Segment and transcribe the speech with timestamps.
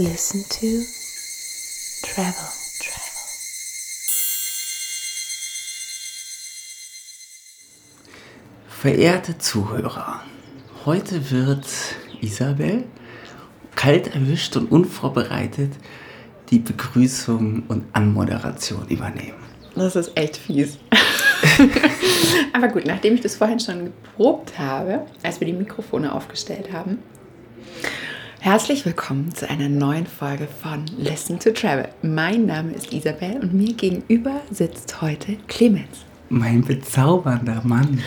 [0.00, 0.84] Listen to
[2.02, 2.32] Travel.
[2.78, 3.18] Travel.
[8.68, 10.22] Verehrte Zuhörer,
[10.84, 11.66] heute wird
[12.20, 12.84] Isabel
[13.74, 15.72] kalt erwischt und unvorbereitet
[16.50, 19.42] die Begrüßung und Anmoderation übernehmen.
[19.74, 20.78] Das ist echt fies.
[22.52, 26.98] Aber gut, nachdem ich das vorhin schon geprobt habe, als wir die Mikrofone aufgestellt haben,
[28.40, 31.88] herzlich willkommen zu einer neuen Folge von Listen to Travel.
[32.02, 36.04] Mein Name ist Isabel und mir gegenüber sitzt heute Clemens.
[36.28, 38.00] Mein bezaubernder Mann.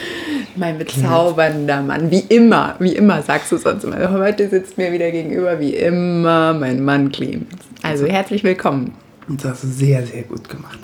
[0.56, 4.12] Mein bezaubernder Mann, wie immer, wie immer sagst du sonst immer.
[4.12, 7.50] Heute sitzt mir wieder gegenüber, wie immer, mein Mann Clemens.
[7.82, 8.94] Also herzlich willkommen.
[9.28, 10.80] Und das ist sehr, sehr gut gemacht.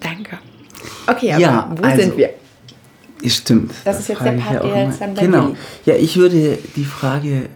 [0.00, 0.38] Danke.
[1.06, 2.30] Okay, aber Ja, wo also, sind wir?
[3.26, 3.72] Stimmt.
[3.84, 5.56] Das ist jetzt der Part, der jetzt dann Genau.
[5.86, 7.48] Ja, ich würde die Frage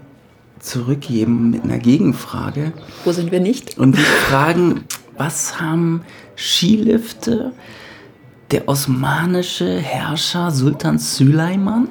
[0.61, 2.73] zurückgeben mit einer Gegenfrage
[3.05, 3.79] Wo sind wir nicht?
[3.79, 4.85] und dich fragen,
[5.17, 6.03] was haben
[6.37, 7.53] Skilifte
[8.51, 11.89] der osmanische Herrscher Sultan Süleyman,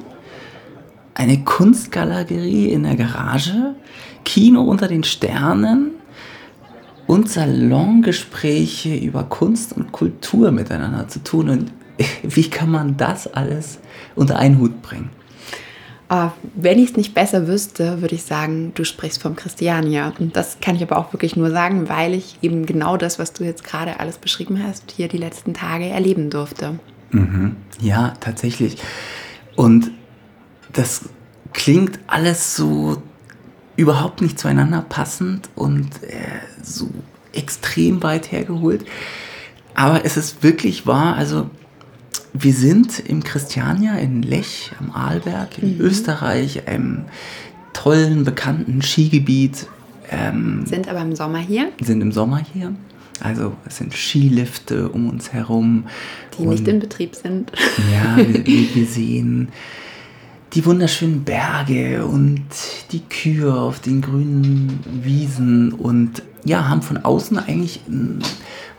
[1.14, 3.74] eine Kunstgalerie in der Garage,
[4.24, 5.92] Kino unter den Sternen
[7.06, 11.48] und Salongespräche über Kunst und Kultur miteinander zu tun.
[11.48, 11.72] Und
[12.22, 13.78] wie kann man das alles
[14.14, 15.10] unter einen Hut bringen?
[16.10, 20.14] Ah, wenn ich es nicht besser wüsste, würde ich sagen, du sprichst vom Christiania.
[20.18, 23.34] Und das kann ich aber auch wirklich nur sagen, weil ich eben genau das, was
[23.34, 26.78] du jetzt gerade alles beschrieben hast, hier die letzten Tage erleben durfte.
[27.10, 27.56] Mhm.
[27.80, 28.78] Ja, tatsächlich.
[29.54, 29.90] Und
[30.72, 31.10] das
[31.52, 33.02] klingt alles so
[33.76, 36.88] überhaupt nicht zueinander passend und äh, so
[37.32, 38.86] extrem weit hergeholt.
[39.74, 41.50] Aber es ist wirklich wahr, also
[42.38, 47.04] wir sind im Christiania in Lech am Arlberg in Österreich, einem
[47.72, 49.66] tollen, bekannten Skigebiet.
[50.10, 52.74] Ähm, Sind aber im Sommer hier, sind im Sommer hier.
[53.20, 55.84] Also es sind Skilifte um uns herum.
[56.38, 57.50] die nicht in Betrieb sind.
[57.92, 59.48] ja, wir, wir sehen
[60.54, 62.42] die wunderschönen Berge und
[62.92, 68.20] die Kühe auf den grünen Wiesen und ja, haben von außen eigentlich ein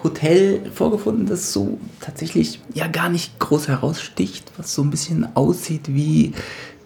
[0.03, 5.93] Hotel vorgefunden, das so tatsächlich ja gar nicht groß heraussticht, was so ein bisschen aussieht
[5.93, 6.33] wie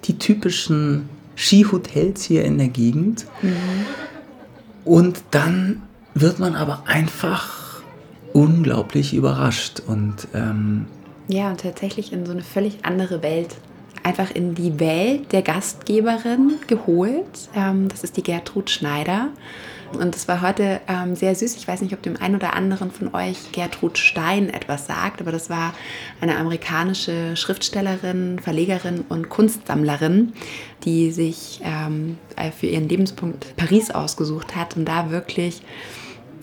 [0.05, 3.25] die typischen Skihotels hier in der Gegend.
[4.85, 7.81] Und dann wird man aber einfach
[8.33, 10.87] unglaublich überrascht und ähm,
[11.27, 13.55] Ja, und tatsächlich in so eine völlig andere Welt.
[14.03, 17.49] Einfach in die Welt der Gastgeberin geholt.
[17.55, 19.29] Ähm, das ist die Gertrud Schneider.
[19.95, 21.55] Und das war heute ähm, sehr süß.
[21.55, 25.31] Ich weiß nicht, ob dem einen oder anderen von euch Gertrud Stein etwas sagt, aber
[25.31, 25.73] das war
[26.21, 30.33] eine amerikanische Schriftstellerin, Verlegerin und Kunstsammlerin,
[30.83, 35.61] die sich ähm, äh, für ihren Lebenspunkt Paris ausgesucht hat und da wirklich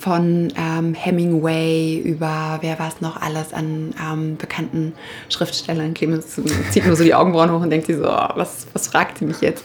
[0.00, 4.94] von ähm, Hemingway über, wer war es noch alles an ähm, bekannten
[5.28, 5.92] Schriftstellern.
[5.92, 6.40] Clemens
[6.70, 9.26] zieht nur so die Augenbrauen hoch und denkt sich so, oh, was, was fragt sie
[9.26, 9.62] mich jetzt?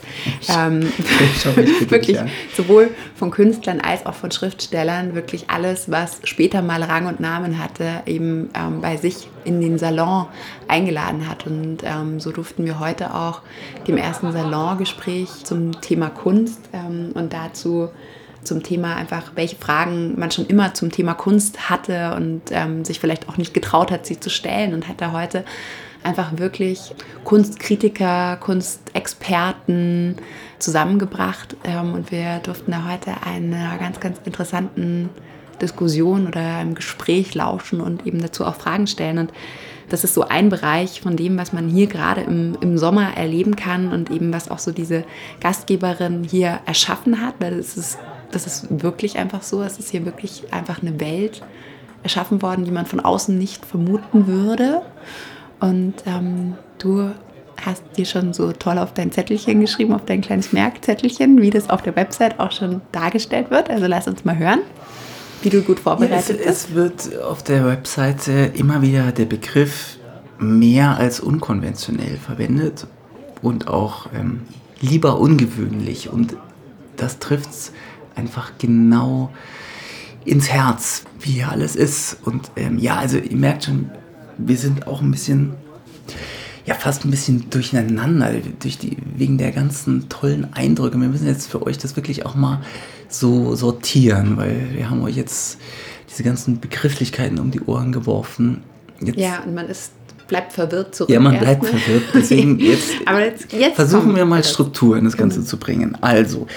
[0.49, 0.81] Ähm,
[1.55, 2.29] wirklich wirklich an.
[2.53, 7.57] sowohl von Künstlern als auch von Schriftstellern wirklich alles, was später mal Rang und Namen
[7.57, 10.25] hatte, eben ähm, bei sich in den Salon
[10.67, 11.47] eingeladen hat.
[11.47, 13.41] Und ähm, so durften wir heute auch
[13.87, 17.87] dem ersten Salongespräch zum Thema Kunst ähm, und dazu
[18.45, 22.99] zum Thema einfach, welche Fragen man schon immer zum Thema Kunst hatte und ähm, sich
[22.99, 25.43] vielleicht auch nicht getraut hat, sie zu stellen und hat da heute
[26.03, 30.17] einfach wirklich Kunstkritiker, Kunstexperten
[30.59, 31.57] zusammengebracht.
[31.63, 35.09] Ähm, und wir durften da heute einer ganz, ganz interessanten
[35.61, 39.17] Diskussion oder einem Gespräch lauschen und eben dazu auch Fragen stellen.
[39.17, 39.33] Und
[39.89, 43.55] das ist so ein Bereich von dem, was man hier gerade im, im Sommer erleben
[43.55, 45.03] kann und eben was auch so diese
[45.41, 47.97] Gastgeberin hier erschaffen hat, weil es ist,
[48.31, 51.41] das ist wirklich einfach so, es ist hier wirklich einfach eine Welt
[52.03, 54.81] erschaffen worden, die man von außen nicht vermuten würde.
[55.59, 57.11] Und ähm, du
[57.63, 61.69] hast dir schon so toll auf dein Zettelchen geschrieben, auf dein kleines Merkzettelchen, wie das
[61.69, 63.69] auf der Website auch schon dargestellt wird.
[63.69, 64.59] Also lass uns mal hören,
[65.41, 66.49] wie du gut Ja, es, vorbereitet bist.
[66.49, 69.97] es wird auf der Webseite immer wieder der Begriff
[70.37, 72.87] mehr als unkonventionell verwendet
[73.41, 74.41] und auch ähm,
[74.81, 76.09] lieber ungewöhnlich.
[76.11, 76.35] Und
[76.97, 77.71] das trifft es
[78.15, 79.31] einfach genau
[80.25, 82.17] ins Herz, wie hier alles ist.
[82.23, 83.89] Und ähm, ja, also ihr merkt schon,
[84.37, 85.53] wir sind auch ein bisschen,
[86.65, 90.99] ja, fast ein bisschen durcheinander durch die, wegen der ganzen tollen Eindrücke.
[90.99, 92.61] Wir müssen jetzt für euch das wirklich auch mal
[93.07, 95.59] so sortieren, weil wir haben euch jetzt
[96.09, 98.63] diese ganzen Begrifflichkeiten um die Ohren geworfen.
[98.99, 99.91] Jetzt, Ja, und man ist,
[100.27, 101.09] bleibt verwirrt zurück.
[101.11, 101.81] ja, man bleibt erstmal.
[101.81, 102.03] verwirrt.
[102.15, 104.43] Deswegen jetzt, Aber jetzt, jetzt versuchen wir mal.
[104.43, 105.95] Struktur in das Ganze zu bringen.
[106.01, 106.47] Also,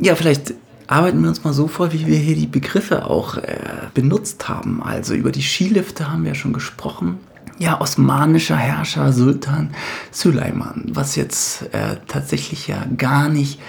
[0.00, 0.54] ja, vielleicht
[0.86, 3.58] arbeiten wir uns mal so vor, wie wir hier die Begriffe auch äh,
[3.94, 4.82] benutzt haben.
[4.82, 7.18] Also über die Skilifte haben wir schon gesprochen.
[7.58, 9.74] Ja, osmanischer Herrscher Sultan
[10.10, 13.60] Süleyman, was jetzt äh, tatsächlich ja gar nicht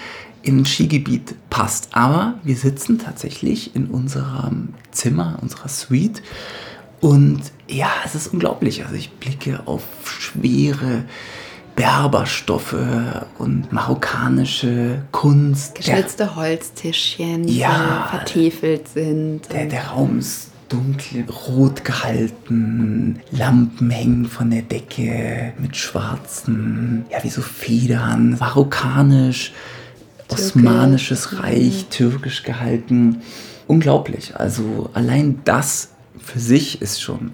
[0.43, 1.89] in Skigebiet passt.
[1.91, 6.23] Aber wir sitzen tatsächlich in unserem Zimmer, unserer Suite.
[7.01, 8.83] Und ja, es ist unglaublich.
[8.83, 11.03] Also ich blicke auf schwere
[11.75, 12.75] Berberstoffe
[13.37, 15.75] und marokkanische Kunst.
[15.75, 18.07] Geschnitzte Holztischchen, Ja.
[18.07, 19.51] die vertefelt sind.
[19.51, 27.23] Der, der Raum ist dunkel, rot gehalten, Lampen hängen von der Decke mit schwarzen, ja,
[27.23, 29.51] wie so Federn, marokkanisch,
[30.29, 33.21] osmanisches Reich, türkisch gehalten.
[33.67, 34.35] Unglaublich.
[34.35, 35.89] Also allein das
[36.19, 37.31] für sich ist schon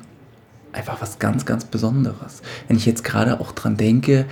[0.73, 2.41] einfach was ganz, ganz Besonderes.
[2.67, 4.25] Wenn ich jetzt gerade auch dran denke,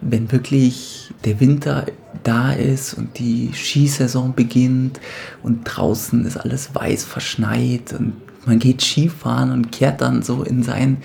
[0.00, 1.86] wenn wirklich der Winter
[2.22, 5.00] da ist und die Skisaison beginnt
[5.42, 8.14] und draußen ist alles weiß verschneit und
[8.46, 10.98] man geht Skifahren und kehrt dann so in sein,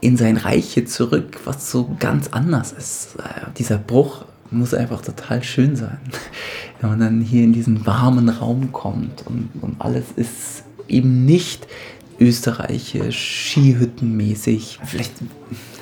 [0.00, 3.16] in sein Reich hier zurück, was so ganz anders ist.
[3.18, 5.98] Äh, Dieser Bruch muss einfach total schön sein,
[6.80, 11.66] wenn man dann hier in diesen warmen Raum kommt und, und alles ist eben nicht
[12.18, 14.78] österreichisch, skihüttenmäßig.
[14.84, 15.12] Vielleicht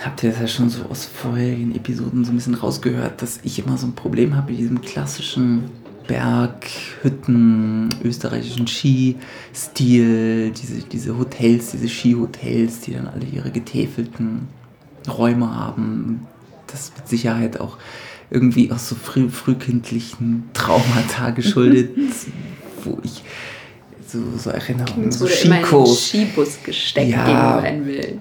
[0.05, 3.59] habt ihr das ja schon so aus vorherigen Episoden so ein bisschen rausgehört, dass ich
[3.59, 5.65] immer so ein Problem habe mit diesem klassischen
[6.07, 14.49] Berghütten, österreichischen Skistil, diese, diese Hotels, diese Skihotels, die dann alle ihre getäfelten
[15.09, 16.27] Räume haben.
[16.67, 17.79] Das mit Sicherheit auch
[18.31, 21.97] irgendwie aus so früh, frühkindlichen Traumata geschuldet,
[22.85, 23.23] wo ich
[24.15, 27.25] so, so Erinnerungen, so immer in den Skibus gesteckt, Ja.
[27.27, 28.19] gegen meinen Willen.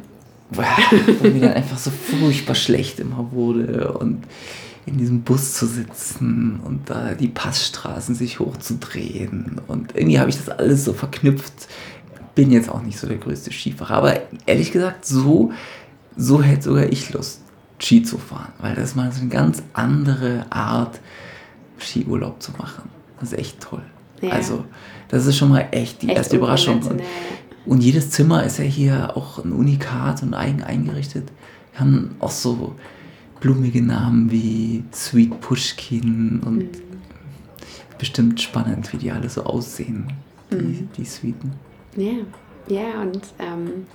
[0.52, 4.24] wo mir dann einfach so furchtbar schlecht immer wurde und
[4.86, 10.38] in diesem Bus zu sitzen und da die Passstraßen sich hochzudrehen und irgendwie habe ich
[10.38, 11.54] das alles so verknüpft.
[12.36, 15.52] Bin jetzt auch nicht so der größte Skifahrer, aber ehrlich gesagt, so,
[16.18, 17.42] so hätte sogar ich Lust,
[17.80, 21.00] Ski zu fahren, weil das mal so eine ganz andere Art,
[21.80, 22.90] Skiurlaub zu machen.
[23.20, 23.84] Das ist echt toll.
[24.22, 24.32] Ja.
[24.32, 24.66] Also,
[25.14, 26.82] das ist schon mal echt die Echt erste Überraschung.
[26.84, 27.02] Und,
[27.66, 31.32] und jedes Zimmer ist ja hier auch ein Unikat und eigen eingerichtet.
[31.72, 32.76] Wir haben auch so
[33.40, 36.70] blumige Namen wie Sweet Pushkin und Mhm.
[38.00, 40.12] bestimmt spannend, wie die alle so aussehen,
[40.52, 40.90] die, Mhm.
[40.98, 41.54] die Suiten.
[41.96, 42.12] Ja,
[42.68, 43.86] ja und ähm,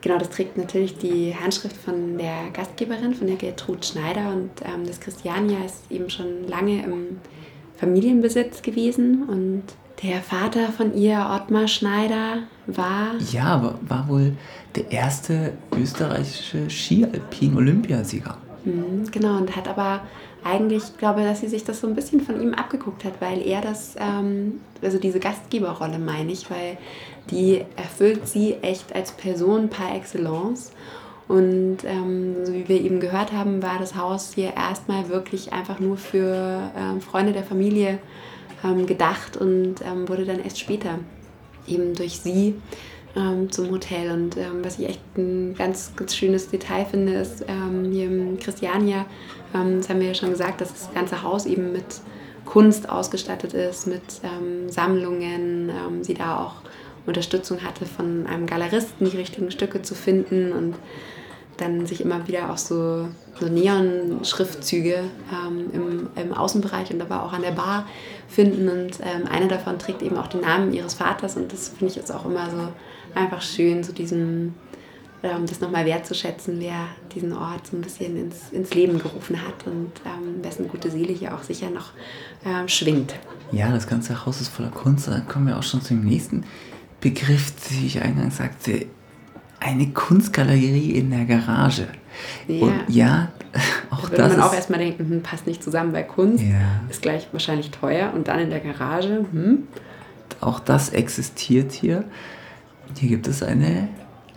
[0.00, 4.32] genau, das trägt natürlich die Handschrift von der Gastgeberin, von der Gertrud Schneider.
[4.32, 7.18] Und ähm, das Christiania ist eben schon lange im
[7.76, 9.24] Familienbesitz gewesen.
[9.24, 9.62] Und
[10.02, 14.36] der Vater von ihr, Ottmar Schneider, war Ja, aber war wohl
[14.74, 18.36] der erste österreichische Ski-Alpin-Olympiasieger.
[18.64, 20.02] Mhm, Genau, und hat aber
[20.42, 23.46] eigentlich, ich glaube, dass sie sich das so ein bisschen von ihm abgeguckt hat, weil
[23.46, 26.78] er das, ähm, also diese Gastgeberrolle meine ich, weil
[27.30, 30.72] die erfüllt sie echt als Person par excellence.
[31.28, 35.78] Und ähm, so wie wir eben gehört haben, war das Haus hier erstmal wirklich einfach
[35.78, 37.98] nur für ähm, Freunde der Familie
[38.64, 40.98] ähm, gedacht und ähm, wurde dann erst später
[41.66, 42.54] eben durch sie
[43.16, 44.10] ähm, zum Hotel.
[44.10, 48.38] Und ähm, was ich echt ein ganz, ganz schönes Detail finde, ist ähm, hier im
[48.38, 49.06] Christiania,
[49.52, 51.84] das haben wir ja schon gesagt, dass das ganze Haus eben mit
[52.44, 54.00] Kunst ausgestattet ist, mit
[54.68, 56.62] Sammlungen, sie da auch
[57.04, 60.76] Unterstützung hatte von einem Galeristen, die richtigen Stücke zu finden und
[61.60, 67.32] dann sich immer wieder auch so, so Neon-Schriftzüge ähm, im, im Außenbereich und aber auch
[67.32, 67.86] an der Bar
[68.28, 68.68] finden.
[68.68, 71.96] Und ähm, eine davon trägt eben auch den Namen ihres Vaters und das finde ich
[71.96, 72.68] jetzt auch immer so
[73.14, 74.54] einfach schön, so diesen,
[75.22, 79.66] ähm, das nochmal wertzuschätzen, wer diesen Ort so ein bisschen ins, ins Leben gerufen hat
[79.66, 81.90] und ähm, wessen gute Seele hier auch sicher noch
[82.44, 83.14] ähm, schwingt.
[83.52, 85.08] Ja, das ganze Haus ist voller Kunst.
[85.08, 86.44] Da kommen wir auch schon zum nächsten
[87.00, 88.86] Begriff, wie ich eingangs sagte.
[89.60, 91.88] Eine Kunstgalerie in der Garage.
[92.48, 92.66] Ja.
[92.66, 93.28] Und ja,
[93.90, 96.82] auch Da würde das man auch erstmal denken, hm, passt nicht zusammen, weil Kunst Ja.
[96.88, 99.64] ist gleich wahrscheinlich teuer und dann in der Garage, hm,
[100.40, 102.04] auch das existiert hier.
[102.98, 103.88] Hier gibt es eine,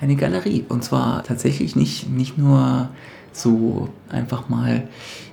[0.02, 0.66] eine Galerie.
[0.68, 2.90] Und zwar tatsächlich nicht, nicht nur
[3.32, 4.88] so einfach mal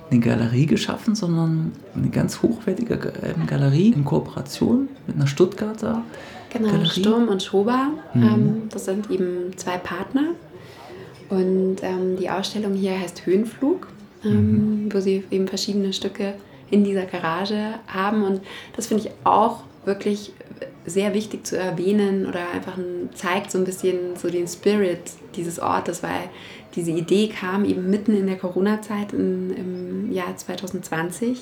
[0.09, 6.03] eine Galerie geschaffen, sondern eine ganz hochwertige ähm, Galerie in Kooperation mit einer Stuttgarter
[6.51, 6.89] Genau, Galerie.
[6.99, 8.23] Sturm und Schober, Mhm.
[8.23, 10.29] ähm, das sind eben zwei Partner.
[11.29, 13.87] Und ähm, die Ausstellung hier heißt Höhenflug,
[14.25, 16.33] ähm, wo sie eben verschiedene Stücke
[16.69, 18.23] in dieser Garage haben.
[18.23, 18.41] Und
[18.75, 20.33] das finde ich auch wirklich
[20.85, 24.99] sehr wichtig zu erwähnen oder einfach ein, zeigt so ein bisschen so den Spirit
[25.35, 26.29] dieses Ortes, weil
[26.75, 31.39] diese Idee kam eben mitten in der Corona-Zeit im Jahr 2020,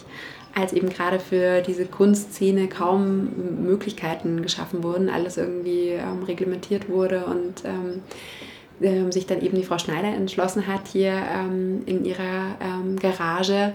[0.56, 3.30] als eben gerade für diese Kunstszene kaum
[3.64, 8.02] Möglichkeiten geschaffen wurden, alles irgendwie ähm, reglementiert wurde und ähm,
[8.82, 13.74] ähm, sich dann eben die Frau Schneider entschlossen hat, hier ähm, in ihrer ähm, Garage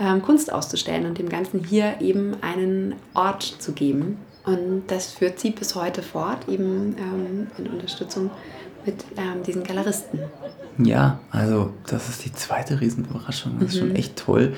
[0.00, 4.18] ähm, Kunst auszustellen und dem Ganzen hier eben einen Ort zu geben.
[4.46, 8.30] Und das führt sie bis heute fort, eben ähm, in Unterstützung
[8.84, 10.20] mit ähm, diesen Galeristen.
[10.78, 13.58] Ja, also das ist die zweite Riesenüberraschung.
[13.58, 13.78] Das ist Mhm.
[13.88, 14.54] schon echt toll.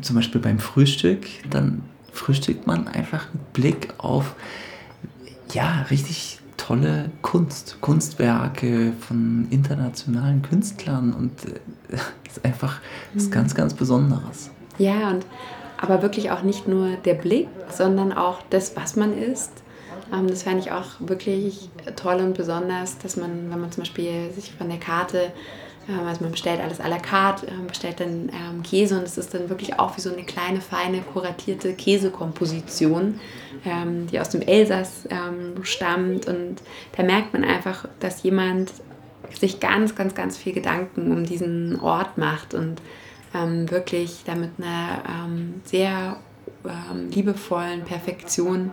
[0.00, 4.34] Zum Beispiel beim Frühstück, dann frühstückt man einfach mit Blick auf,
[5.52, 7.78] ja, richtig tolle Kunst.
[7.80, 11.58] Kunstwerke von internationalen Künstlern und äh,
[11.90, 12.00] das
[12.36, 12.80] ist einfach
[13.14, 13.30] was Mhm.
[13.32, 14.50] ganz, ganz Besonderes.
[14.78, 15.26] Ja, und
[15.80, 19.52] aber wirklich auch nicht nur der Blick, sondern auch das, was man isst.
[20.12, 24.30] Ähm, das fand ich auch wirklich toll und besonders, dass man, wenn man zum Beispiel
[24.34, 25.32] sich von der Karte,
[25.88, 28.30] ähm, also man bestellt alles à la carte, ähm, bestellt dann
[28.62, 33.18] Käse und es ist dann wirklich auch wie so eine kleine, feine, kuratierte Käsekomposition,
[34.10, 35.08] die aus dem Elsass
[35.62, 36.26] stammt.
[36.26, 36.62] Und
[36.96, 38.72] da merkt man einfach, dass jemand
[39.38, 42.80] sich ganz, ganz, ganz viel Gedanken um diesen Ort macht und
[43.34, 46.16] ähm, wirklich damit einer ähm, sehr
[46.64, 48.72] ähm, liebevollen Perfektion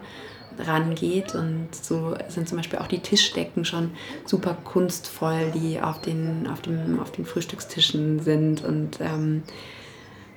[0.60, 1.36] rangeht.
[1.36, 3.92] Und so sind zum Beispiel auch die Tischdecken schon
[4.26, 8.64] super kunstvoll, die auf den, auf dem, auf den Frühstückstischen sind.
[8.64, 9.44] Und ähm,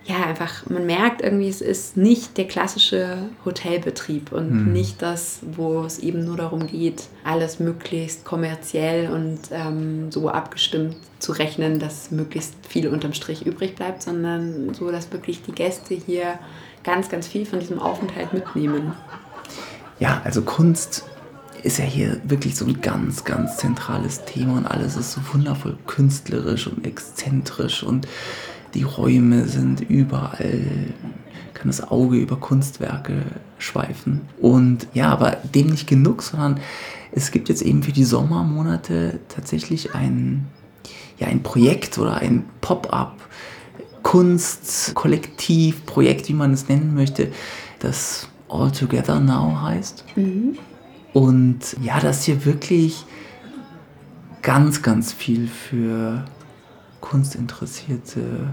[0.05, 4.73] ja, einfach, man merkt irgendwie, es ist nicht der klassische Hotelbetrieb und Hm.
[4.73, 10.97] nicht das, wo es eben nur darum geht, alles möglichst kommerziell und ähm, so abgestimmt
[11.19, 15.95] zu rechnen, dass möglichst viel unterm Strich übrig bleibt, sondern so, dass wirklich die Gäste
[15.95, 16.39] hier
[16.83, 18.95] ganz, ganz viel von diesem Aufenthalt mitnehmen.
[19.99, 21.05] Ja, also Kunst
[21.63, 25.77] ist ja hier wirklich so ein ganz, ganz zentrales Thema und alles ist so wundervoll
[25.87, 28.09] künstlerisch und exzentrisch und
[28.75, 30.65] die Räume sind überall,
[31.55, 33.23] kann das Auge über Kunstwerke
[33.59, 34.23] schweifen.
[34.41, 36.61] Und ja, aber dem nicht genug, sondern
[37.13, 40.47] es gibt jetzt eben für die Sommermonate tatsächlich ein,
[41.19, 43.17] ja, ein Projekt oder ein Pop-up.
[44.03, 47.31] Kunst, Kollektiv, Projekt, wie man es nennen möchte,
[47.81, 50.05] das All Together Now heißt.
[51.13, 53.05] Und ja, das hier wirklich
[54.43, 56.25] ganz, ganz viel für
[57.01, 58.49] Kunstinteressierte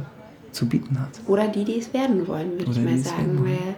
[0.52, 1.10] zu bieten hat.
[1.28, 3.44] Oder die, die es werden wollen, würde ich mal sagen.
[3.44, 3.76] Weil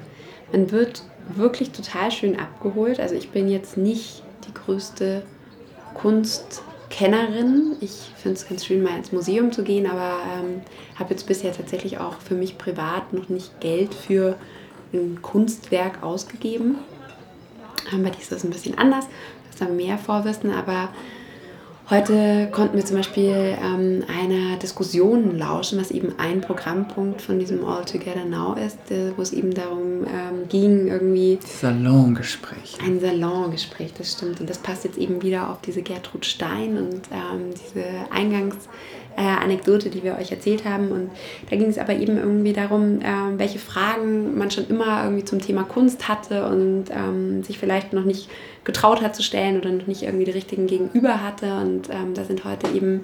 [0.52, 1.04] man wird
[1.36, 3.00] wirklich total schön abgeholt.
[3.00, 5.24] Also ich bin jetzt nicht die größte
[5.94, 7.76] Kunstkennerin.
[7.82, 10.62] Ich finde es ganz schön, mal ins Museum zu gehen, aber ähm,
[10.96, 14.38] habe jetzt bisher tatsächlich auch für mich privat noch nicht Geld für
[14.94, 16.78] ein Kunstwerk ausgegeben.
[17.94, 19.06] Ähm, bei dir ist das ein bisschen anders.
[19.06, 20.90] Du hast da mehr Vorwissen, aber
[21.90, 27.66] Heute konnten wir zum Beispiel ähm, einer Diskussion lauschen, was eben ein Programmpunkt von diesem
[27.66, 32.78] All Together Now ist, äh, wo es eben darum ähm, ging, irgendwie Salongespräch.
[32.86, 34.40] ein Salongespräch, das stimmt.
[34.40, 38.70] Und das passt jetzt eben wieder auf diese Gertrud Stein und ähm, diese Eingangsanekdote,
[39.18, 40.92] äh, Anekdote, die wir euch erzählt haben.
[40.92, 41.12] Und
[41.50, 45.40] da ging es aber eben irgendwie darum, ähm, welche Fragen man schon immer irgendwie zum
[45.40, 48.30] Thema Kunst hatte und ähm, sich vielleicht noch nicht
[48.64, 51.58] getraut hat zu stellen oder noch nicht irgendwie die richtigen Gegenüber hatte.
[51.58, 53.04] Und ähm, da sind heute eben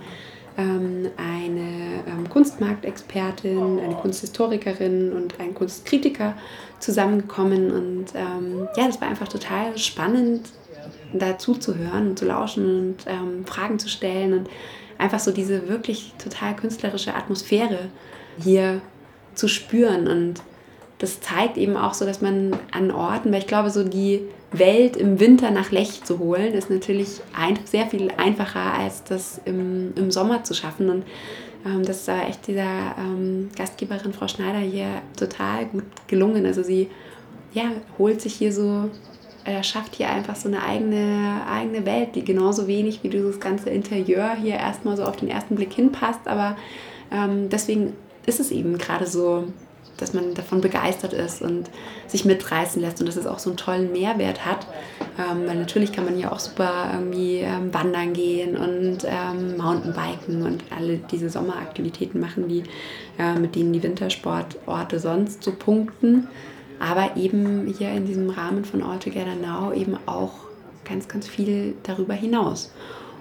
[0.58, 6.36] ähm, eine ähm, Kunstmarktexpertin, eine Kunsthistorikerin und ein Kunstkritiker
[6.80, 7.72] zusammengekommen.
[7.72, 10.50] Und ähm, ja, das war einfach total spannend,
[11.14, 14.50] dazu zu hören und zu lauschen und ähm, Fragen zu stellen und
[14.98, 17.90] einfach so diese wirklich total künstlerische Atmosphäre
[18.40, 18.82] hier
[19.34, 20.08] zu spüren.
[20.08, 20.42] Und
[21.00, 24.22] das zeigt eben auch so, dass man an Orten, weil ich glaube, so die
[24.52, 29.42] Welt im Winter nach Lech zu holen, ist natürlich ein, sehr viel einfacher, als das
[29.46, 30.90] im, im Sommer zu schaffen.
[30.90, 31.04] Und
[31.66, 34.88] ähm, das ist aber echt dieser ähm, Gastgeberin Frau Schneider hier
[35.18, 36.46] total gut gelungen.
[36.46, 36.90] Also sie
[37.54, 38.90] ja, holt sich hier so,
[39.46, 43.70] er schafft hier einfach so eine eigene, eigene Welt, die genauso wenig wie dieses ganze
[43.70, 46.28] Interieur hier erstmal so auf den ersten Blick hinpasst.
[46.28, 46.58] Aber
[47.12, 47.94] ähm, deswegen
[48.26, 49.46] ist es eben gerade so
[49.98, 51.70] dass man davon begeistert ist und
[52.08, 54.68] sich mitreißen lässt und dass es auch so einen tollen Mehrwert hat.
[55.18, 60.44] Ähm, weil natürlich kann man hier auch super irgendwie ähm, wandern gehen und ähm, Mountainbiken
[60.44, 62.64] und alle diese Sommeraktivitäten machen, die,
[63.18, 66.28] äh, mit denen die Wintersportorte sonst so punkten.
[66.86, 70.34] Aber eben hier in diesem Rahmen von All Together Now eben auch
[70.88, 72.72] ganz, ganz viel darüber hinaus.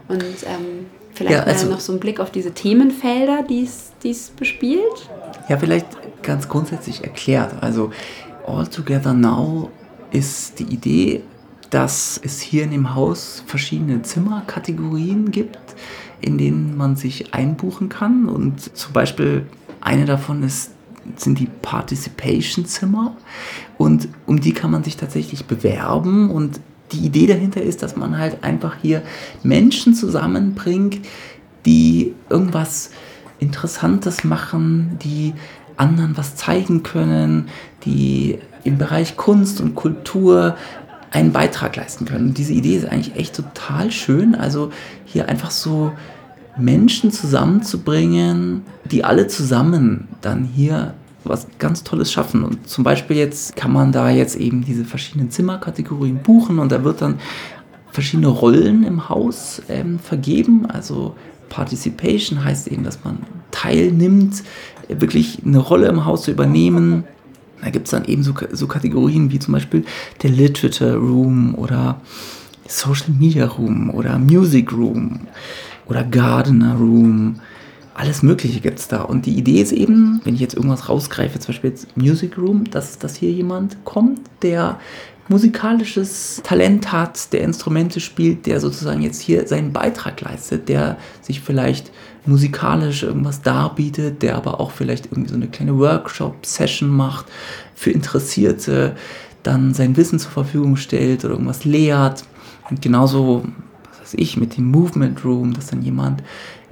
[0.06, 5.09] Und ähm, vielleicht Ja, also- noch so ein Blick auf diese Themenfelder, die es bespielt.
[5.49, 5.87] Ja, vielleicht
[6.23, 7.54] ganz grundsätzlich erklärt.
[7.62, 7.90] Also
[8.47, 9.71] All Together Now
[10.11, 11.23] ist die Idee,
[11.71, 15.59] dass es hier in dem Haus verschiedene Zimmerkategorien gibt,
[16.21, 18.28] in denen man sich einbuchen kann.
[18.28, 19.47] Und zum Beispiel
[19.80, 20.73] eine davon ist
[21.16, 23.16] sind die Participation-Zimmer
[23.78, 26.61] und um die kann man sich tatsächlich bewerben und
[26.92, 29.02] die Idee dahinter ist, dass man halt einfach hier
[29.42, 31.00] Menschen zusammenbringt,
[31.66, 32.90] die irgendwas
[33.38, 35.34] Interessantes machen, die
[35.76, 37.49] anderen was zeigen können,
[37.84, 40.56] die im Bereich Kunst und Kultur
[41.11, 42.28] einen Beitrag leisten können.
[42.28, 44.34] Und diese Idee ist eigentlich echt total schön.
[44.34, 44.70] Also
[45.04, 45.92] hier einfach so
[46.56, 50.94] Menschen zusammenzubringen, die alle zusammen dann hier
[51.25, 52.44] was ganz Tolles schaffen.
[52.44, 56.84] Und zum Beispiel jetzt kann man da jetzt eben diese verschiedenen Zimmerkategorien buchen und da
[56.84, 57.18] wird dann
[57.90, 60.66] verschiedene Rollen im Haus ähm, vergeben.
[60.66, 61.14] Also
[61.49, 63.18] Participation heißt eben, dass man
[63.50, 64.42] teilnimmt,
[64.88, 67.04] wirklich eine Rolle im Haus zu übernehmen.
[67.62, 69.84] Da gibt es dann eben so, so Kategorien wie zum Beispiel
[70.23, 72.00] der Literature Room oder
[72.66, 75.20] Social Media Room oder Music Room
[75.87, 77.41] oder Gardener Room.
[77.95, 79.03] Alles Mögliche gibt es da.
[79.03, 82.64] Und die Idee ist eben, wenn ich jetzt irgendwas rausgreife, zum Beispiel jetzt Music Room,
[82.71, 84.79] dass, dass hier jemand kommt, der
[85.29, 91.41] musikalisches Talent hat, der Instrumente spielt, der sozusagen jetzt hier seinen Beitrag leistet, der sich
[91.41, 91.91] vielleicht
[92.26, 97.26] musikalisch irgendwas darbietet, der aber auch vielleicht irgendwie so eine kleine Workshop-Session macht
[97.75, 98.97] für Interessierte,
[99.43, 102.25] dann sein Wissen zur Verfügung stellt oder irgendwas lehrt.
[102.71, 103.45] Und genauso,
[104.16, 106.23] ich, mit dem Movement Room, dass dann jemand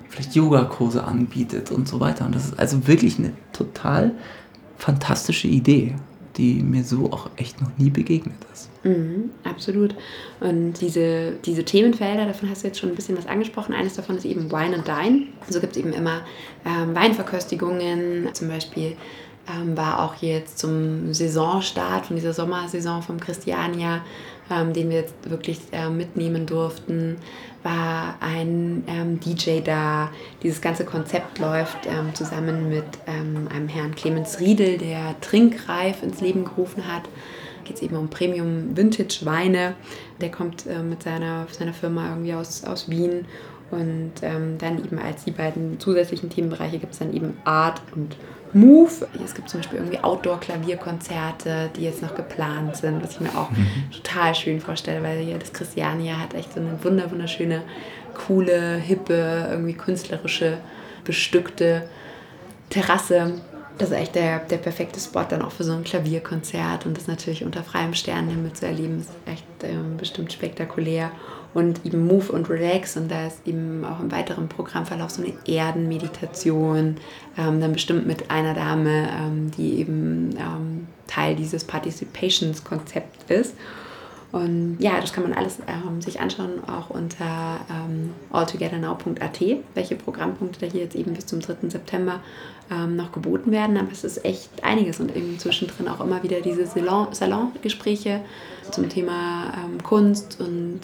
[0.08, 2.26] vielleicht Yogakurse anbietet und so weiter.
[2.26, 4.12] Und das ist also wirklich eine total
[4.76, 5.94] fantastische Idee
[6.36, 8.70] die mir so auch echt noch nie begegnet ist.
[8.84, 9.94] Mhm, absolut.
[10.40, 13.74] Und diese, diese Themenfelder, davon hast du jetzt schon ein bisschen was angesprochen.
[13.74, 15.26] Eines davon ist eben Wine and Dine.
[15.48, 16.22] So gibt es eben immer
[16.64, 18.28] ähm, Weinverköstigungen.
[18.32, 18.96] Zum Beispiel
[19.48, 24.02] ähm, war auch jetzt zum Saisonstart von dieser Sommersaison vom Christiania,
[24.50, 27.16] ähm, den wir jetzt wirklich äh, mitnehmen durften,
[27.62, 30.10] war ein ähm, DJ da.
[30.42, 36.20] Dieses ganze Konzept läuft ähm, zusammen mit ähm, einem Herrn Clemens Riedel, der Trinkreif ins
[36.20, 37.02] Leben gerufen hat.
[37.64, 39.74] Geht es eben um Premium Vintage Weine.
[40.20, 43.26] Der kommt äh, mit seiner, seiner Firma irgendwie aus, aus Wien.
[43.70, 48.16] Und ähm, dann eben als die beiden zusätzlichen Themenbereiche gibt es dann eben Art und
[48.52, 49.08] Move.
[49.24, 53.50] Es gibt zum Beispiel irgendwie Outdoor-Klavierkonzerte, die jetzt noch geplant sind, was ich mir auch
[53.50, 53.66] mhm.
[53.94, 57.62] total schön vorstelle, weil hier das Christiania hat echt so eine wunder wunderschöne,
[58.26, 60.58] coole, hippe, irgendwie künstlerische,
[61.04, 61.88] bestückte
[62.68, 63.40] Terrasse.
[63.78, 67.06] Das ist echt der, der perfekte Spot dann auch für so ein Klavierkonzert und das
[67.06, 71.10] natürlich unter freiem Sternenhimmel zu erleben, ist echt ähm, bestimmt spektakulär
[71.54, 75.32] und eben Move und Relax und da ist eben auch im weiteren Programmverlauf so eine
[75.46, 76.96] Erdenmeditation,
[77.36, 83.54] ähm, dann bestimmt mit einer Dame, ähm, die eben ähm, Teil dieses Participations-Konzepts ist.
[84.32, 89.40] Und ja, das kann man alles ähm, sich anschauen, auch unter ähm, altogethernow.at,
[89.74, 91.68] welche Programmpunkte da hier jetzt eben bis zum 3.
[91.68, 92.20] September
[92.70, 93.76] ähm, noch geboten werden.
[93.76, 98.22] Aber es ist echt einiges und eben zwischendrin auch immer wieder diese Salon Salongespräche
[98.70, 100.80] zum Thema Kunst und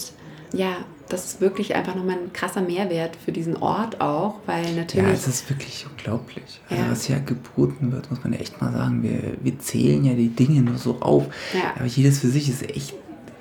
[0.52, 0.76] ja,
[1.08, 5.08] das ist wirklich einfach nochmal ein krasser Mehrwert für diesen Ort auch, weil natürlich.
[5.08, 6.61] Ja, es ist wirklich unglaublich.
[6.68, 6.90] Also, ja.
[6.90, 9.02] was hier geboten wird, muss man echt mal sagen.
[9.02, 11.26] Wir, wir zählen ja die Dinge nur so auf.
[11.54, 11.74] Ja.
[11.76, 12.94] Aber jedes für sich ist echt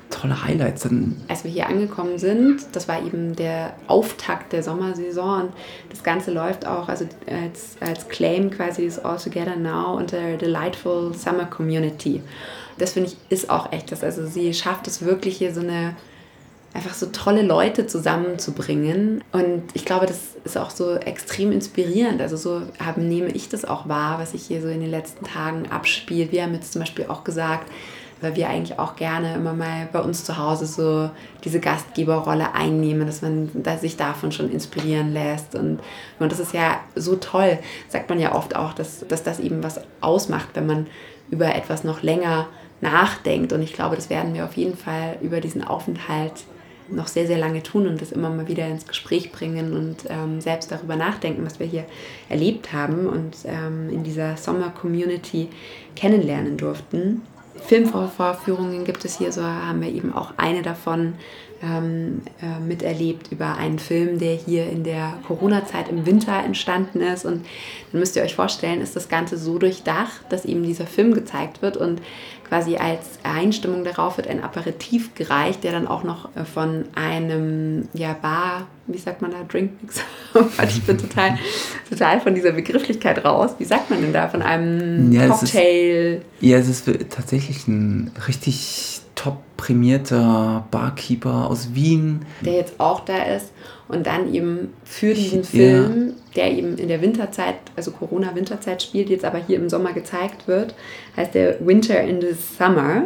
[0.10, 0.84] tolle Highlights.
[0.84, 5.54] Dann Als wir hier angekommen sind, das war eben der Auftakt der Sommersaison und
[5.90, 11.14] das Ganze läuft auch also als, als Claim quasi ist All Together Now unter Delightful
[11.14, 12.22] Summer Community.
[12.78, 14.04] Das finde ich ist auch echt das.
[14.04, 15.96] Also sie schafft es wirklich hier so eine
[16.78, 19.24] einfach so tolle Leute zusammenzubringen.
[19.32, 22.22] Und ich glaube, das ist auch so extrem inspirierend.
[22.22, 25.26] Also so haben, nehme ich das auch wahr, was sich hier so in den letzten
[25.26, 26.32] Tagen abspielt.
[26.32, 27.68] Wir haben jetzt zum Beispiel auch gesagt,
[28.22, 31.10] weil wir eigentlich auch gerne immer mal bei uns zu Hause so
[31.44, 35.56] diese Gastgeberrolle einnehmen, dass man dass sich davon schon inspirieren lässt.
[35.56, 35.80] Und,
[36.20, 37.58] und das ist ja so toll,
[37.90, 40.88] sagt man ja oft auch, dass, dass das eben was ausmacht, wenn man
[41.32, 42.48] über etwas noch länger
[42.82, 43.52] nachdenkt.
[43.52, 46.46] Und ich glaube, das werden wir auf jeden Fall über diesen Aufenthalt
[46.90, 50.42] noch sehr, sehr lange tun und das immer mal wieder ins Gespräch bringen und ähm,
[50.42, 51.86] selbst darüber nachdenken, was wir hier
[52.30, 55.50] erlebt haben und ähm, in dieser Sommer-Community
[55.96, 57.22] kennenlernen durften.
[57.66, 61.16] Filmvorführungen gibt es hier, so haben wir eben auch eine davon
[61.62, 67.26] ähm, äh, miterlebt über einen Film, der hier in der Corona-Zeit im Winter entstanden ist.
[67.26, 67.46] Und
[67.92, 71.62] dann müsst ihr euch vorstellen, ist das Ganze so durchdacht, dass eben dieser Film gezeigt
[71.62, 72.02] wird und
[72.48, 77.90] quasi als Einstimmung darauf wird ein Aperitif gereicht, der dann auch noch äh, von einem
[77.94, 80.02] ja, Bar, wie sagt man da, Drinkmix?
[80.68, 81.38] ich bin total,
[81.90, 83.52] total von dieser Begrifflichkeit raus.
[83.58, 84.30] Wie sagt man denn da?
[84.30, 86.22] Von einem ja, Cocktail?
[86.22, 88.97] Ist, ja, es ist tatsächlich ein richtig
[89.28, 92.26] top prämierter Barkeeper aus Wien.
[92.42, 93.52] Der jetzt auch da ist
[93.88, 96.14] und dann eben für diesen Film, ja.
[96.36, 100.76] der eben in der Winterzeit, also Corona-Winterzeit spielt, jetzt aber hier im Sommer gezeigt wird,
[101.16, 103.04] heißt der Winter in the Summer.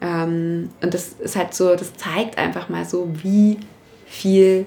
[0.00, 3.58] Ähm, und das ist halt so, das zeigt einfach mal so, wie
[4.06, 4.66] viel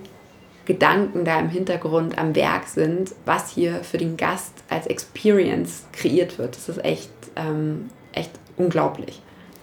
[0.65, 6.37] Gedanken da im Hintergrund am Werk sind, was hier für den Gast als Experience kreiert
[6.37, 6.55] wird.
[6.55, 9.21] Das ist echt, ähm, echt unglaublich.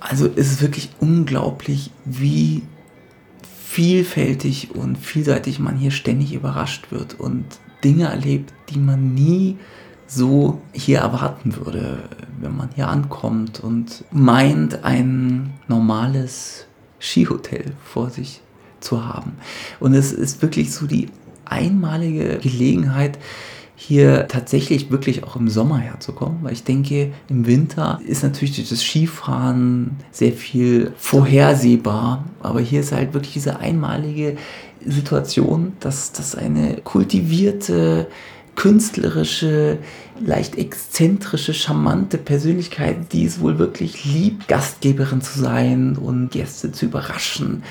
[0.09, 2.62] Also es ist wirklich unglaublich, wie
[3.65, 7.45] vielfältig und vielseitig man hier ständig überrascht wird und
[7.85, 9.59] Dinge erlebt, die man nie
[10.07, 12.09] so hier erwarten würde,
[12.41, 16.67] wenn man hier ankommt und meint, ein normales
[17.01, 18.43] Skihotel vor sich
[18.81, 19.35] zu haben.
[19.81, 21.09] Und es ist wirklich so die
[21.45, 23.19] einmalige Gelegenheit,
[23.75, 28.81] hier tatsächlich wirklich auch im Sommer herzukommen, weil ich denke, im Winter ist natürlich das
[28.81, 34.37] Skifahren sehr viel vorhersehbar, aber hier ist halt wirklich diese einmalige
[34.85, 38.09] Situation, dass das eine kultivierte,
[38.55, 39.79] künstlerische,
[40.21, 46.87] leicht exzentrische, charmante Persönlichkeit, die es wohl wirklich liebt, Gastgeberin zu sein und Gäste zu
[46.87, 47.63] überraschen,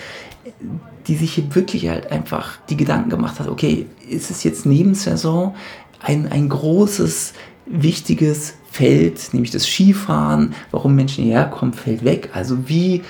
[1.08, 5.56] die sich hier wirklich halt einfach die Gedanken gemacht hat, okay, ist es jetzt Nebensaison
[6.02, 7.34] ein, ein großes,
[7.66, 12.30] wichtiges Feld, nämlich das Skifahren, warum Menschen hierher kommen, fällt weg.
[12.34, 13.02] Also wie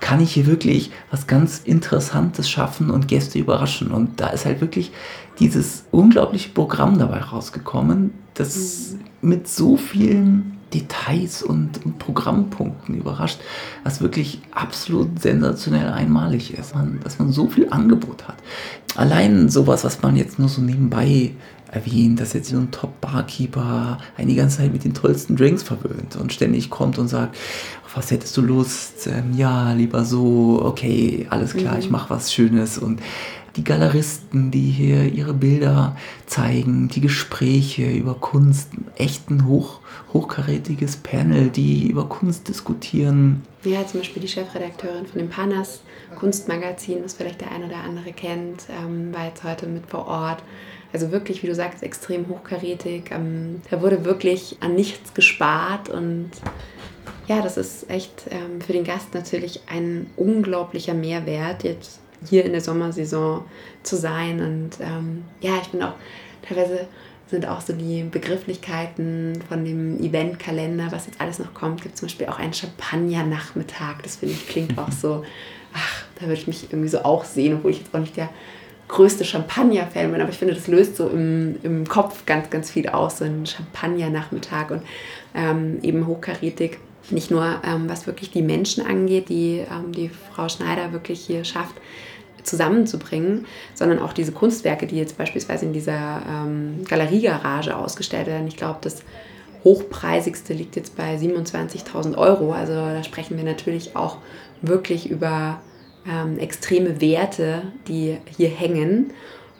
[0.00, 3.92] kann ich hier wirklich was ganz Interessantes schaffen und Gäste überraschen?
[3.92, 4.92] Und da ist halt wirklich
[5.38, 9.28] dieses unglaubliche Programm dabei rausgekommen, das mhm.
[9.28, 13.40] mit so vielen Details und, und, Programmpunkten überrascht,
[13.84, 18.36] was wirklich absolut sensationell einmalig ist, man, dass man so viel Angebot hat.
[18.96, 21.32] Allein sowas, was man jetzt nur so nebenbei
[21.72, 26.16] erwähnt, dass jetzt so ein Top-Barkeeper einen die ganze Zeit mit den tollsten Drinks verwöhnt
[26.16, 27.34] und ständig kommt und sagt,
[27.84, 29.06] auf was hättest du Lust?
[29.06, 31.80] Ähm, ja, lieber so, okay, alles klar, mhm.
[31.80, 33.00] ich mache was Schönes und
[33.56, 39.80] die Galeristen, die hier ihre Bilder zeigen, die Gespräche über Kunst, echt ein hoch,
[40.12, 43.42] hochkarätiges Panel, die über Kunst diskutieren.
[43.64, 45.80] Ja, zum Beispiel die Chefredakteurin von dem Panas
[46.16, 50.42] Kunstmagazin, was vielleicht der eine oder andere kennt, ähm, war jetzt heute mit vor Ort.
[50.92, 53.10] Also wirklich, wie du sagst, extrem hochkarätig.
[53.10, 56.30] Ähm, da wurde wirklich an nichts gespart und
[57.28, 62.52] ja, das ist echt ähm, für den Gast natürlich ein unglaublicher Mehrwert, jetzt hier in
[62.52, 63.44] der Sommersaison
[63.82, 64.40] zu sein.
[64.40, 65.94] Und ähm, ja, ich bin auch
[66.42, 66.86] teilweise
[67.32, 71.82] sind auch so die Begrifflichkeiten von dem Eventkalender, was jetzt alles noch kommt.
[71.82, 74.02] Gibt zum Beispiel auch einen Champagner-Nachmittag.
[74.02, 75.24] Das finde ich klingt auch so,
[75.72, 78.28] ach, da würde ich mich irgendwie so auch sehen, obwohl ich jetzt auch nicht der
[78.92, 82.88] größte Champagner-Fan bin, aber ich finde, das löst so im, im Kopf ganz, ganz viel
[82.88, 84.82] aus, so ein Champagner-Nachmittag und
[85.34, 86.78] ähm, eben hochkarätig.
[87.10, 91.42] Nicht nur, ähm, was wirklich die Menschen angeht, die ähm, die Frau Schneider wirklich hier
[91.44, 91.74] schafft,
[92.42, 98.46] zusammenzubringen, sondern auch diese Kunstwerke, die jetzt beispielsweise in dieser ähm, Galeriegarage ausgestellt werden.
[98.46, 99.02] Ich glaube, das
[99.64, 102.52] hochpreisigste liegt jetzt bei 27.000 Euro.
[102.52, 104.18] Also da sprechen wir natürlich auch
[104.60, 105.60] wirklich über
[106.08, 109.12] ähm, extreme Werte, die hier hängen.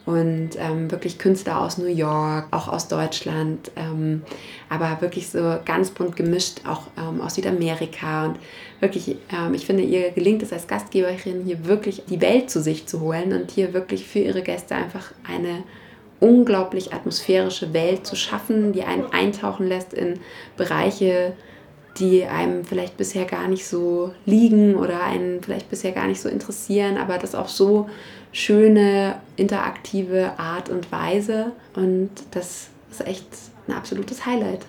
[0.05, 4.22] Und ähm, wirklich Künstler aus New York, auch aus Deutschland, ähm,
[4.68, 8.24] aber wirklich so ganz bunt gemischt, auch ähm, aus Südamerika.
[8.24, 8.38] Und
[8.81, 12.87] wirklich, ähm, ich finde, ihr gelingt es als Gastgeberin, hier wirklich die Welt zu sich
[12.87, 15.62] zu holen und hier wirklich für ihre Gäste einfach eine
[16.18, 20.18] unglaublich atmosphärische Welt zu schaffen, die einen eintauchen lässt in
[20.57, 21.35] Bereiche,
[21.98, 26.28] die einem vielleicht bisher gar nicht so liegen oder einen vielleicht bisher gar nicht so
[26.28, 27.88] interessieren, aber das auf so
[28.33, 31.52] schöne, interaktive Art und Weise.
[31.74, 33.26] Und das ist echt
[33.68, 34.64] ein absolutes Highlight.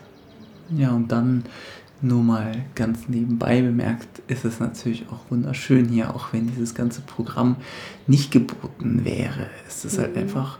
[0.75, 1.43] Ja, und dann
[2.01, 7.01] nur mal ganz nebenbei bemerkt, ist es natürlich auch wunderschön hier, auch wenn dieses ganze
[7.01, 7.55] Programm
[8.07, 9.47] nicht geboten wäre.
[9.65, 10.15] Es ist halt mhm.
[10.15, 10.59] halt einfach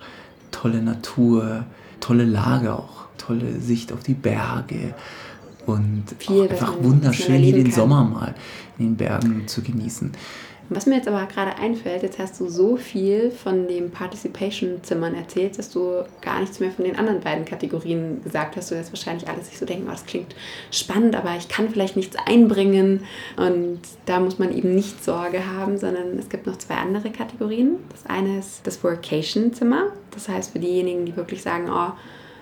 [0.52, 1.66] tolle Natur,
[2.00, 4.96] tolle Lage auch, tolle Sicht auf die Berge
[5.66, 7.74] und Viel, einfach wunderschön hier den kann.
[7.74, 8.36] Sommer mal
[8.78, 10.12] in den Bergen zu genießen.
[10.70, 15.60] Was mir jetzt aber gerade einfällt, jetzt hast du so viel von den Participation-Zimmern erzählt,
[15.60, 18.72] dass du gar nichts mehr von den anderen beiden Kategorien gesagt hast.
[18.72, 20.34] Du jetzt wahrscheinlich alles sich so denken, oh, das klingt
[20.72, 23.04] spannend, aber ich kann vielleicht nichts einbringen.
[23.36, 27.76] Und da muss man eben nicht Sorge haben, sondern es gibt noch zwei andere Kategorien.
[27.90, 29.88] Das eine ist das Workation-Zimmer.
[30.12, 31.92] Das heißt, für diejenigen, die wirklich sagen, oh,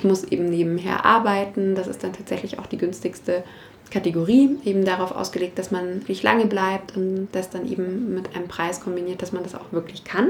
[0.02, 3.44] ich muss eben nebenher arbeiten, das ist dann tatsächlich auch die günstigste
[3.92, 8.48] Kategorie, eben darauf ausgelegt, dass man wirklich lange bleibt und das dann eben mit einem
[8.48, 10.30] Preis kombiniert, dass man das auch wirklich kann.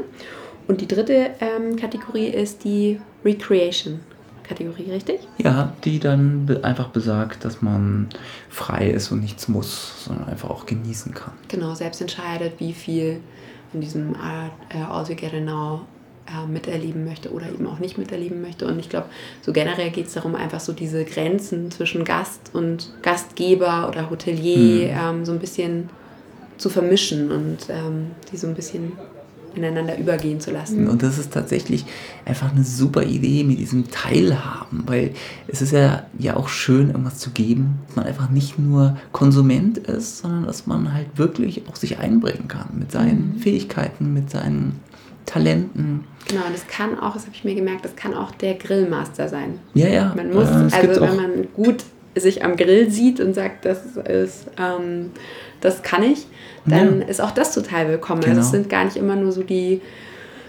[0.67, 4.01] Und die dritte ähm, Kategorie ist die Recreation.
[4.43, 5.21] Kategorie, richtig?
[5.37, 8.09] Ja, die dann einfach besagt, dass man
[8.49, 11.31] frei ist und nichts muss, sondern einfach auch genießen kann.
[11.47, 13.21] Genau, selbst entscheidet, wie viel
[13.71, 15.81] in diesem äh, All Together Now
[16.31, 18.67] äh, miterleben möchte oder eben auch nicht miterleben möchte.
[18.67, 19.07] Und ich glaube,
[19.41, 24.91] so generell geht es darum, einfach so diese Grenzen zwischen Gast und Gastgeber oder Hotelier
[24.91, 25.19] Mhm.
[25.19, 25.89] ähm, so ein bisschen
[26.57, 28.93] zu vermischen und ähm, die so ein bisschen
[29.53, 30.87] ineinander übergehen zu lassen.
[30.87, 31.83] Und das ist tatsächlich
[32.23, 35.11] einfach eine super Idee mit diesem Teilhaben, weil
[35.47, 39.77] es ist ja, ja auch schön, irgendwas zu geben, dass man einfach nicht nur Konsument
[39.77, 44.79] ist, sondern dass man halt wirklich auch sich einbringen kann mit seinen Fähigkeiten, mit seinen
[45.25, 46.05] Talenten.
[46.27, 49.59] Genau, das kann auch, das habe ich mir gemerkt, das kann auch der Grillmaster sein.
[49.73, 50.13] Ja, ja.
[50.15, 51.83] Man muss, äh, also wenn man gut
[52.15, 55.11] sich am Grill sieht und sagt, das ist, ähm,
[55.61, 56.27] das kann ich,
[56.65, 57.07] dann Ja.
[57.07, 58.21] ist auch das total willkommen.
[58.21, 58.35] Genau.
[58.35, 59.81] Also es sind gar nicht immer nur so die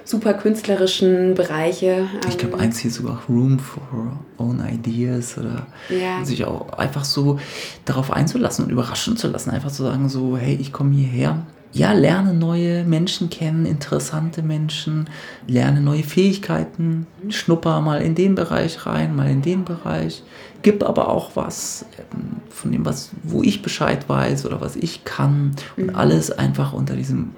[0.05, 2.07] super künstlerischen Bereiche.
[2.29, 6.25] ich glaube, ähm, eins hier sogar Room for Own Ideas oder Ja.
[6.25, 7.39] sich auch einfach so
[7.85, 9.51] darauf einzulassen und überraschen zu lassen.
[9.51, 11.47] Einfach zu sagen, so, hey, ich komme hierher.
[11.75, 15.09] Ja, lerne neue Menschen kennen, interessante Menschen,
[15.47, 20.23] lerne neue Fähigkeiten, schnupper mal in den Bereich rein, mal in den Bereich.
[20.61, 25.05] Gib aber auch was ähm, von dem, was, wo ich Bescheid weiß oder was ich
[25.05, 25.57] kann.
[25.79, 27.31] Und alles einfach unter diesem,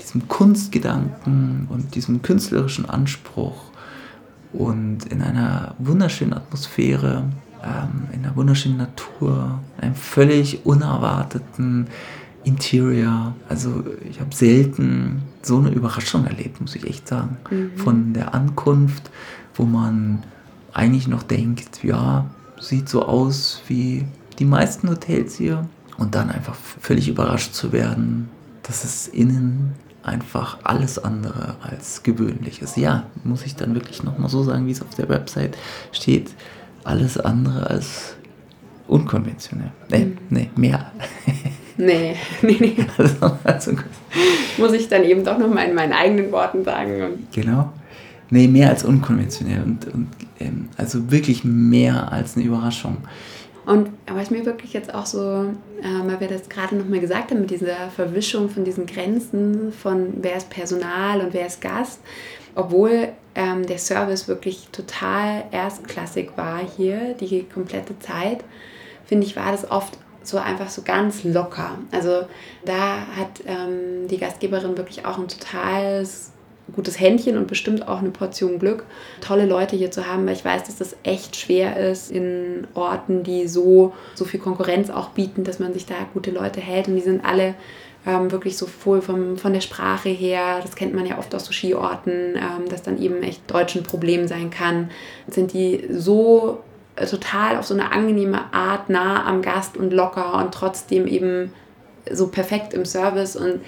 [0.00, 3.64] diesem Kunstgedanken und diesem künstlerischen Anspruch
[4.54, 7.24] und in einer wunderschönen Atmosphäre,
[7.62, 11.88] ähm, in einer wunderschönen Natur, einem völlig unerwarteten
[12.44, 13.34] Interior.
[13.48, 17.38] Also ich habe selten so eine Überraschung erlebt, muss ich echt sagen.
[17.76, 19.10] Von der Ankunft,
[19.54, 20.22] wo man
[20.72, 22.26] eigentlich noch denkt, ja,
[22.60, 24.04] sieht so aus wie
[24.38, 25.68] die meisten Hotels hier.
[25.96, 28.28] Und dann einfach völlig überrascht zu werden,
[28.64, 32.76] dass es innen einfach alles andere als gewöhnlich ist.
[32.76, 35.56] Ja, muss ich dann wirklich nochmal so sagen, wie es auf der Website
[35.92, 36.34] steht.
[36.82, 38.16] Alles andere als
[38.88, 39.72] unkonventionell.
[39.88, 40.92] Nee, nee, mehr.
[41.76, 42.76] Nee, nee, nee.
[42.96, 43.72] Also, also,
[44.58, 47.26] Muss ich dann eben doch nochmal in meinen eigenen Worten sagen.
[47.32, 47.72] Genau.
[48.30, 49.62] Nee, mehr als unkonventionell.
[49.62, 50.08] Und, und
[50.40, 52.98] ähm, also wirklich mehr als eine Überraschung.
[53.66, 55.20] Und was mir wirklich jetzt auch so,
[55.80, 60.14] äh, weil wir das gerade nochmal gesagt haben, mit dieser Verwischung von diesen Grenzen von
[60.20, 62.00] wer ist Personal und wer ist Gast,
[62.54, 68.44] obwohl ähm, der Service wirklich total erstklassig war hier, die komplette Zeit,
[69.06, 71.78] finde ich, war das oft so einfach so ganz locker.
[71.90, 72.26] Also
[72.64, 76.32] da hat ähm, die Gastgeberin wirklich auch ein totales
[76.74, 78.84] gutes Händchen und bestimmt auch eine Portion Glück,
[79.20, 83.22] tolle Leute hier zu haben, weil ich weiß, dass das echt schwer ist in Orten,
[83.22, 86.88] die so, so viel Konkurrenz auch bieten, dass man sich da gute Leute hält.
[86.88, 87.54] Und die sind alle
[88.06, 91.46] ähm, wirklich so voll vom, von der Sprache her, das kennt man ja oft aus
[91.46, 94.90] so Skiorten, ähm, dass dann eben echt Deutsch ein Problem sein kann,
[95.28, 96.60] sind die so
[96.96, 101.52] total auf so eine angenehme Art nah am Gast und locker und trotzdem eben
[102.10, 103.36] so perfekt im Service.
[103.36, 103.60] Und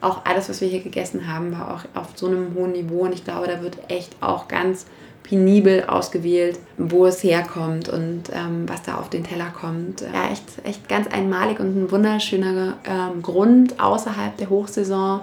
[0.00, 3.00] auch alles, was wir hier gegessen haben, war auch auf so einem hohen Niveau.
[3.00, 4.86] Und ich glaube, da wird echt auch ganz
[5.22, 10.02] penibel ausgewählt, wo es herkommt und ähm, was da auf den Teller kommt.
[10.02, 15.22] Ja, echt, echt ganz einmalig und ein wunderschöner ähm, Grund außerhalb der Hochsaison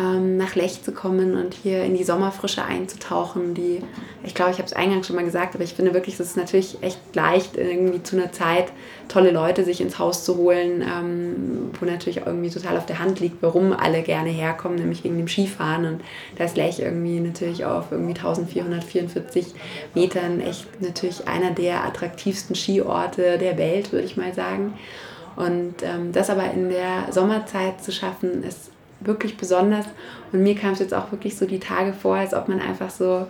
[0.00, 3.82] ähm, nach Lech zu kommen und hier in die Sommerfrische einzutauchen, die,
[4.22, 6.36] ich glaube, ich habe es eingangs schon mal gesagt, aber ich finde wirklich, es ist
[6.36, 8.72] natürlich echt leicht, irgendwie zu einer Zeit
[9.08, 13.20] tolle Leute sich ins Haus zu holen, ähm, wo natürlich irgendwie total auf der Hand
[13.20, 16.00] liegt, warum alle gerne herkommen, nämlich wegen dem Skifahren und
[16.36, 19.46] da ist Lech irgendwie natürlich auf irgendwie 1444
[19.94, 24.74] Metern echt natürlich einer der attraktivsten Skiorte der Welt, würde ich mal sagen.
[25.36, 29.86] Und ähm, das aber in der Sommerzeit zu schaffen, ist wirklich besonders.
[30.32, 32.90] Und mir kam es jetzt auch wirklich so die Tage vor, als ob man einfach
[32.90, 33.26] so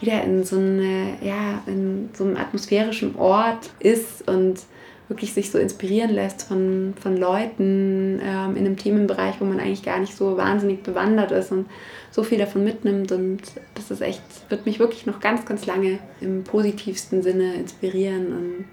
[0.00, 4.60] wieder in so, eine, ja, in so einem atmosphärischen Ort ist und
[5.08, 9.82] wirklich sich so inspirieren lässt von, von Leuten ähm, in einem Themenbereich, wo man eigentlich
[9.82, 11.66] gar nicht so wahnsinnig bewandert ist und
[12.10, 13.12] so viel davon mitnimmt.
[13.12, 13.42] Und
[13.74, 18.28] das ist echt, wird mich wirklich noch ganz, ganz lange im positivsten Sinne inspirieren.
[18.28, 18.64] Und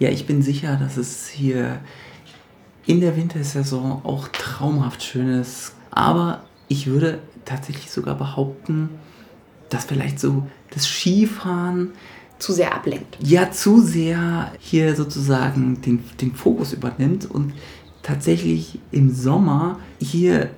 [0.00, 1.78] Ja, ich bin sicher, dass es hier
[2.86, 5.72] in der Wintersaison auch traumhaft schön ist.
[5.90, 8.88] Aber ich würde tatsächlich sogar behaupten,
[9.70, 11.92] dass vielleicht so das Skifahren
[12.38, 13.16] zu sehr ablenkt.
[13.20, 17.52] ja zu sehr hier sozusagen den, den Fokus übernimmt und
[18.02, 20.50] tatsächlich im Sommer hier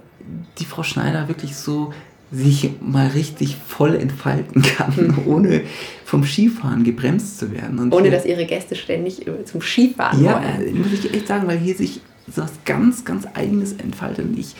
[0.59, 1.93] die Frau Schneider wirklich so
[2.33, 5.63] sich mal richtig voll entfalten kann, ohne
[6.05, 7.79] vom Skifahren gebremst zu werden.
[7.79, 10.67] Und Ohne hier- dass ihre Gäste ständig zum Skifahren ja, wollen.
[10.67, 12.01] äh, muss ich echt sagen, weil hier sich
[12.35, 14.57] was ganz, ganz Eigenes entfaltet und ich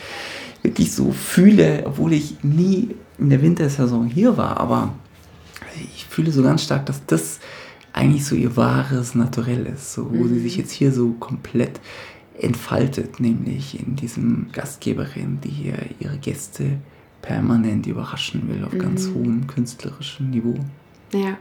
[0.63, 4.93] wirklich so fühle, obwohl ich nie in der Wintersaison hier war, aber
[5.95, 7.39] ich fühle so ganz stark, dass das
[7.93, 11.79] eigentlich so ihr wahres Naturell ist, so, wo sie sich jetzt hier so komplett
[12.39, 16.77] entfaltet, nämlich in diesem Gastgeberin, die hier ihre Gäste
[17.21, 20.55] permanent überraschen will auf ganz hohem künstlerischen Niveau.
[21.11, 21.37] Ja,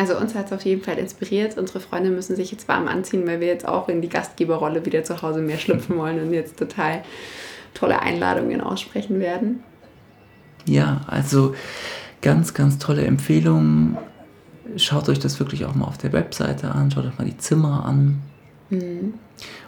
[0.00, 1.58] also uns hat es auf jeden Fall inspiriert.
[1.58, 5.04] Unsere Freunde müssen sich jetzt warm anziehen, weil wir jetzt auch in die Gastgeberrolle wieder
[5.04, 7.02] zu Hause mehr schlüpfen wollen und jetzt total
[7.74, 9.62] tolle Einladungen aussprechen werden.
[10.64, 11.54] Ja, also
[12.22, 13.98] ganz, ganz tolle Empfehlung.
[14.76, 17.84] Schaut euch das wirklich auch mal auf der Webseite an, schaut euch mal die Zimmer
[17.84, 18.22] an.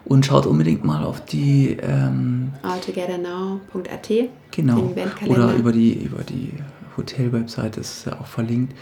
[0.07, 4.11] Und schaut unbedingt mal auf die, ähm, Altogethernow.at
[4.51, 4.95] genau,
[5.27, 6.53] oder über die, über die
[6.97, 8.75] Hotelwebseite, das ist ja auch verlinkt,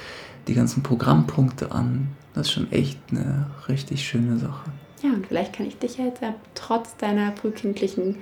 [0.50, 2.08] die ganzen Programmpunkte an.
[2.34, 4.70] Das ist schon echt eine richtig schöne Sache.
[5.02, 8.16] Ja, und vielleicht kann ich dich jetzt ja trotz deiner frühkindlichen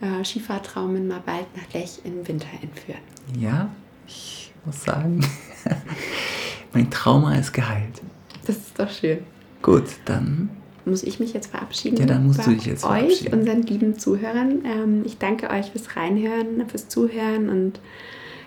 [0.00, 3.00] äh, Skifahrtraumen mal bald nach Lech im Winter entführen.
[3.38, 3.70] Ja,
[4.06, 5.24] ich muss sagen,
[6.74, 8.02] mein Trauma ist geheilt.
[8.46, 9.20] Das ist doch schön.
[9.62, 10.50] Gut, dann
[10.84, 11.98] Muss ich mich jetzt verabschieden?
[11.98, 14.64] Ja, dann musst du dich jetzt euch, unseren lieben Zuhörern.
[14.64, 17.80] Ähm, ich danke euch fürs Reinhören, fürs Zuhören und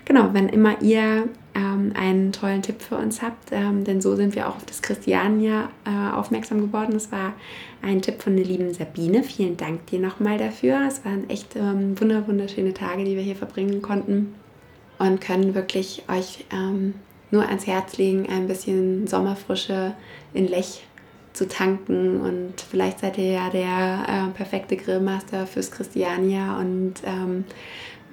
[0.03, 4.35] genau, wenn immer ihr ähm, einen tollen Tipp für uns habt, ähm, denn so sind
[4.35, 6.93] wir auch auf das Christiania äh, aufmerksam geworden.
[6.93, 7.33] Das war
[7.81, 9.23] ein Tipp von der lieben Sabine.
[9.23, 10.81] Vielen Dank dir nochmal dafür.
[10.87, 14.35] Es waren echt ähm, wunder wunderschöne Tage, die wir hier verbringen konnten
[14.99, 16.95] und können wirklich euch ähm,
[17.31, 19.93] nur ans Herz legen, ein bisschen Sommerfrische
[20.33, 20.83] in Lech
[21.33, 27.45] zu tanken und vielleicht seid ihr ja der äh, perfekte Grillmaster fürs Christiania und ähm,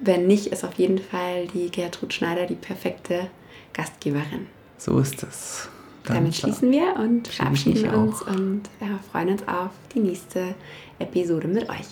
[0.01, 3.29] wenn nicht, ist auf jeden Fall die Gertrud Schneider die perfekte
[3.73, 4.47] Gastgeberin.
[4.77, 5.69] so ist es.
[6.03, 10.55] Dann Damit schließen wir und verabschieden uns und ja, freuen uns auf die nächste
[10.97, 11.85] Episode mit euch.